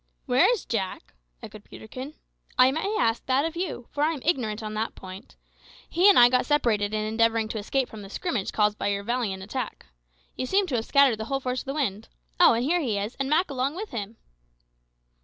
[0.25, 1.13] "Where is Jack?"
[1.43, 2.15] echoed Peterkin;
[2.57, 5.35] "I may ask that of you, for I am ignorant on the point.
[5.87, 9.03] He and I got separated in endeavouring to escape from the scrimmage caused by your
[9.03, 9.85] valiant attack.
[10.35, 12.09] You seem to have scattered the whole force to the winds.
[12.39, 14.17] Oh, here he is, and Mak along with him."